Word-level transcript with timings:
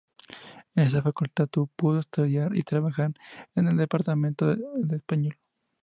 En 0.73 0.87
esa 0.87 1.03
Facultad 1.03 1.47
pudo 1.75 1.99
estudiar 1.99 2.55
y 2.57 2.63
trabajar 2.63 3.11
en 3.53 3.67
el 3.67 3.77
Departamento 3.77 4.47
de 4.55 4.95
Español. 4.95 5.37